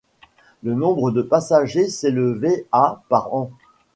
Le 0.63 0.73
nombre 0.73 1.11
de 1.11 1.21
passagers 1.21 1.87
s'élevait 1.87 2.65
à 2.71 3.03
par 3.07 3.31
an. 3.35 3.51